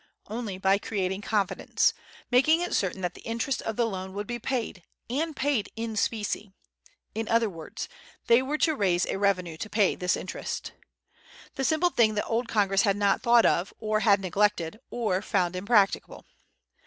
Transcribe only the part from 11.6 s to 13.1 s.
simple thing the old Congress had